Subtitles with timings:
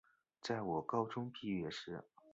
[0.41, 2.03] 在我高中毕业时